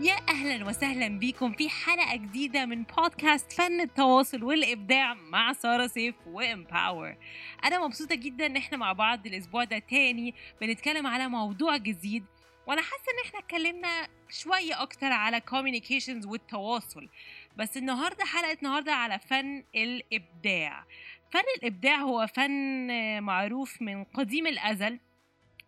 [0.00, 6.14] يا أهلا وسهلا بيكم في حلقة جديدة من بودكاست فن التواصل والإبداع مع سارة سيف
[6.26, 7.16] وامباور
[7.64, 12.24] أنا مبسوطة جدا إن إحنا مع بعض الأسبوع ده تاني بنتكلم على موضوع جديد
[12.66, 17.08] وأنا حاسة إن إحنا اتكلمنا شوية أكتر على communications والتواصل.
[17.56, 20.84] بس النهارده حلقة النهارده على فن الإبداع.
[21.32, 22.86] فن الإبداع هو فن
[23.22, 24.98] معروف من قديم الأزل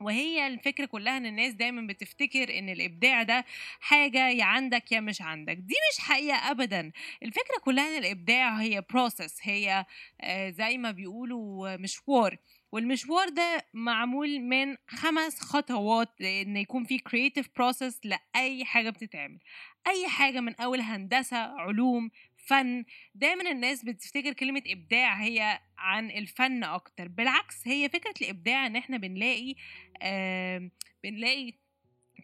[0.05, 3.45] وهي الفكرة كلها إن الناس دايما بتفتكر إن الإبداع ده
[3.81, 5.57] حاجة يا عندك يا مش عندك.
[5.57, 6.93] دي مش حقيقة ابدا.
[7.23, 9.87] الفكرة كلها إن الإبداع هي بروسس هي
[10.21, 12.37] آه، زي ما بيقولوا مشوار.
[12.73, 19.39] والمشوار ده معمول من خمس خطوات إن يكون في creative process لأي حاجة بتتعمل.
[19.87, 22.11] أي حاجة من أول هندسة علوم
[22.47, 27.09] فن دايما الناس بتفتكر كلمة إبداع هي عن الفن أكتر.
[27.09, 29.55] بالعكس هي فكرة الإبداع إن إحنا بنلاقي
[30.03, 30.71] آه
[31.05, 31.53] بنلاقي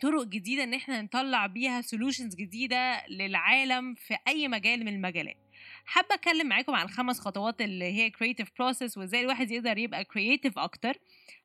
[0.00, 5.36] طرق جديدة إن إحنا نطلع بيها solutions جديدة للعالم في أي مجال من المجالات.
[5.84, 10.52] حابة أتكلم معاكم عن خمس خطوات اللي هي creative process وإزاي الواحد يقدر يبقى creative
[10.58, 10.98] أكتر.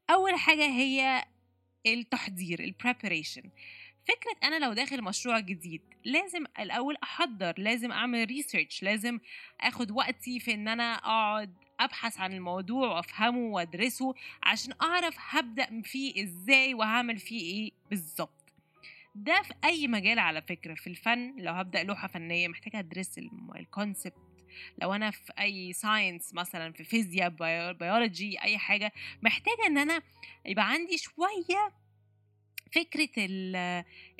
[0.10, 1.24] أول حاجة هي
[1.86, 3.48] التحضير ال preparation
[4.08, 9.20] فكرة أنا لو داخل مشروع جديد لازم الأول أحضر لازم أعمل ريسيرش لازم
[9.62, 16.24] أخد وقتي في إن أنا أقعد أبحث عن الموضوع وأفهمه وأدرسه عشان أعرف هبدأ فيه
[16.24, 18.44] إزاي وهعمل فيه إيه بالظبط.
[19.16, 21.36] ده في أي مجال على فكرة في الفن.
[21.38, 23.20] لو هبدأ لوحة فنية محتاجة أدرس
[23.56, 24.14] ال concept
[24.82, 27.30] لو أنا في أي science مثلا في فيزياء
[27.74, 30.02] بيولوجي أي حاجة محتاجة إن أنا
[30.46, 31.83] يبقى عندي شوية
[32.74, 33.10] فكرة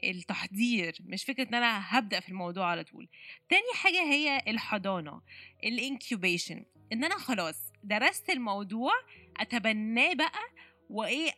[0.04, 3.08] التحضير مش فكرة إن أنا هبدأ في الموضوع على طول.
[3.50, 5.22] تاني حاجة هي الحضانة
[5.64, 8.92] ال incubation إن أنا خلاص درست الموضوع
[9.38, 10.42] أتبناه بقى
[10.90, 11.32] وإيه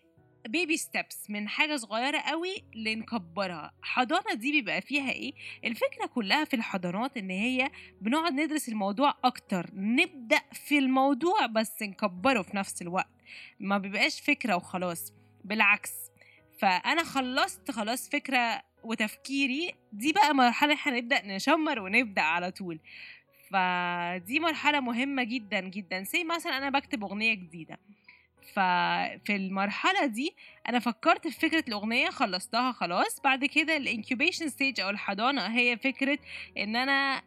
[0.48, 3.74] baby steps من حاجة صغيرة قوي لنكبرها.
[3.82, 7.72] حضانة دي بيبقى فيها إيه؟ الفكرة كلها في الحضانات إن هي
[8.02, 13.10] بنقعد ندرس الموضوع أكتر نبدأ في الموضوع بس نكبره في نفس الوقت.
[13.60, 15.14] ما بيبقاش فكرة وخلاص.
[15.44, 15.92] بالعكس
[16.60, 19.74] فأنا خلصت خلاص فكرة وتفكيري.
[19.94, 22.80] دي بقى مرحلة هنبدا نشمر ونبدأ على طول.
[23.52, 26.04] فدي مرحلة مهمة جدا جدا.
[26.04, 27.80] زي مثلا أنا بكتب أغنية جديدة.
[28.54, 30.36] ففي المرحلة دي
[30.70, 33.22] أنا فكرت في فكرة الأغنية خلصتها خلاص.
[33.24, 36.20] بعد كده ال incubation stage أو الحضانة هي فكرة
[36.58, 37.22] إن أنا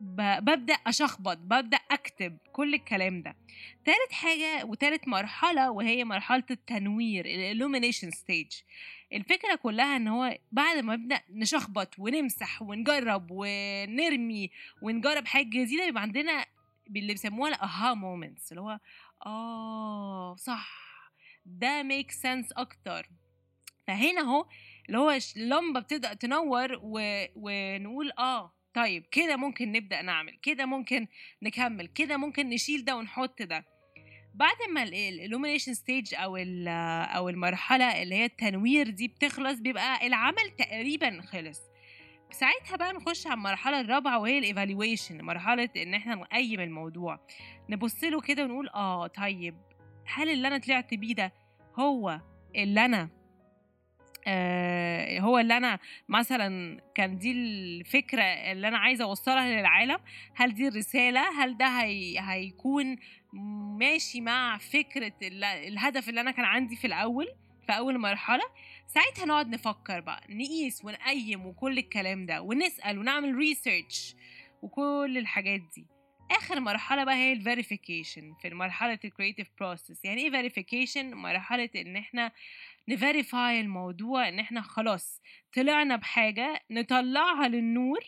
[0.00, 3.36] ببدأ أشخبط ببدأ أكتب كل الكلام ده.
[3.84, 8.52] تالت حاجة وتالت مرحلة وهي مرحلة التنوير ال illumination stage
[9.12, 14.50] الفكرة كلها إن هو بعد ما نبدأ نشخبط ونمسح ونجرب ونرمي
[14.82, 16.46] ونجرب حاجة جديدة بيبقى عندنا
[16.96, 18.78] اللي بيسموها ال aha moments اللي هو
[19.26, 20.84] آه صح
[21.46, 23.08] ده make sense أكتر.
[23.86, 24.46] فهنا أهو
[24.86, 27.24] اللي هو اللمبة بتبدأ تنور و...
[27.36, 31.06] ونقول آه طيب كده ممكن نبدأ نعمل كده ممكن
[31.42, 33.64] نكمل كده ممكن نشيل ده ونحط ده.
[34.34, 36.36] بعد ما ال illumination ستيج أو
[37.16, 41.60] أو المرحلة اللي هي التنوير دي بتخلص بيبقى العمل تقريبا خلص.
[42.32, 47.20] ساعتها بقى نخش على المرحلة الرابعة وهي الايفالويشن مرحلة إن إحنا نقيم الموضوع.
[47.70, 49.56] نبص له كده ونقول آه طيب
[50.06, 51.32] هل اللي أنا طلعت بيه ده
[51.78, 52.20] هو
[52.56, 53.08] اللي أنا
[54.26, 54.73] آه
[55.20, 59.98] هو اللي أنا مثلا كان دي الفكرة اللي أنا عايزة أوصلها للعالم.
[60.34, 62.96] هل دي الرسالة؟ هل ده هي هيكون
[63.78, 65.12] ماشي مع فكرة
[65.68, 67.26] الهدف اللي أنا كان عندي في الأول
[67.66, 68.44] في أول مرحلة؟
[68.86, 74.14] ساعتها نقعد نفكر بقى نقيس ونقيم وكل الكلام ده ونسأل ونعمل research
[74.62, 75.86] وكل الحاجات دي.
[76.30, 81.70] آخر مرحلة بقى هي ال verification في مرحلة ال creative process يعني إيه verification مرحلة
[81.76, 82.32] إن إحنا
[82.88, 85.22] ن verify الموضوع إن إحنا خلاص
[85.56, 88.00] طلعنا بحاجة نطلعها للنور.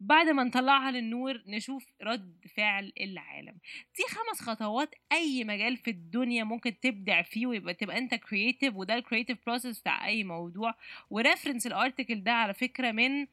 [0.00, 3.58] بعد ما نطلعها للنور نشوف رد فعل العالم.
[3.96, 8.94] دي خمس خطوات أي مجال في الدنيا ممكن تبدع فيه ويبقى تبقى أنت creative وده
[8.94, 10.74] ال creative process بتاع أي موضوع.
[11.10, 13.26] و reference ال article ده على فكرة من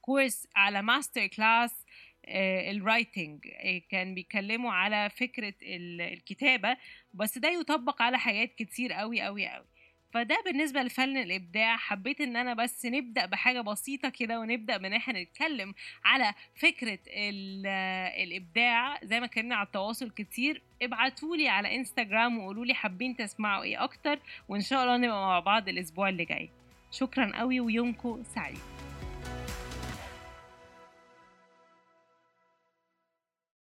[0.00, 1.79] كورس على MasterClass ال
[2.28, 3.46] writing
[3.90, 6.76] كان بيتكلموا على فكرة الكتابة
[7.14, 9.64] بس ده يطبق على حاجات كتير قوي قوي قوي
[10.12, 15.22] فده بالنسبة لفن الإبداع حبيت إن أنا بس نبدأ بحاجة بسيطة كده ونبدأ من إحنا
[15.22, 15.74] نتكلم
[16.04, 16.98] على فكرة
[18.24, 20.62] الإبداع زي ما اتكلمنا على التواصل كتير.
[20.82, 24.18] ابعتولي على انستجرام وقولولي حابين تسمعوا إيه أكتر
[24.48, 26.50] وإن شاء الله نبقى مع بعض الأسبوع اللي جاي.
[26.92, 28.58] شكرا قوي ويومكم سعيد.